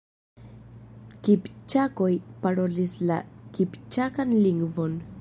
Kipĉakoj 1.27 2.09
parolis 2.47 2.97
la 3.13 3.21
kipĉakan 3.59 4.39
lingvon. 4.49 5.03